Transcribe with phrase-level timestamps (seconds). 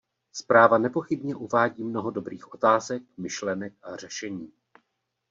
[0.33, 4.51] Zpráva nepochybně uvádí mnoho dobrých otázek, myšlenek a řešení.